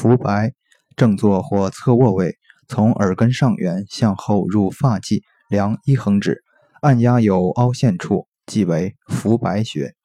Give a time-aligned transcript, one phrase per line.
[0.00, 0.52] 浮白
[0.94, 2.36] 正坐或侧卧位
[2.68, 6.44] 从耳根上缘向后入发际量一横指
[6.80, 9.97] 按压有凹陷处即为浮白穴。